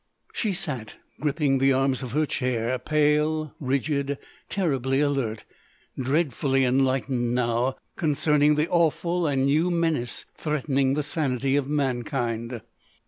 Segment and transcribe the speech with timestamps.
[0.33, 4.17] She sat, gripping the arms of her chair, pale, rigid,
[4.49, 5.43] terribly alert,
[5.95, 12.63] dreadfully enlightened, now, concerning the awful and new menace threatening the sanity of mankind.